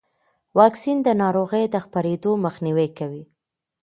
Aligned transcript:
واکسن 0.57 0.97
د 1.03 1.09
ناروغۍ 1.21 1.65
د 1.69 1.75
خپرېدو 1.85 2.31
مخنیوی 2.45 2.89
کوي. 2.97 3.23